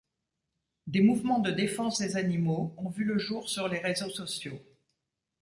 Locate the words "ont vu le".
2.77-3.19